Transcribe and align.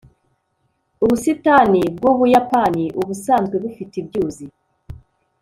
ubusitani 1.03 1.81
bw'ubuyapani 1.95 2.85
ubusanzwe 3.01 3.55
bufite 3.63 3.93
ibyuzi 4.01 4.45